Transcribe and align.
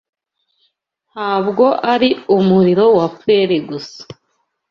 Ntabwo 1.11 1.65
ari 1.93 2.09
umuriro 2.37 2.85
wa 2.97 3.07
prairie 3.17 3.61
gusa? 3.69 4.01